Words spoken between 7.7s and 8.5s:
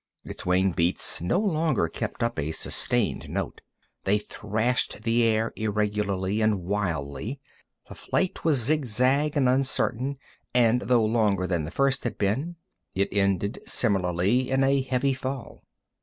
The flight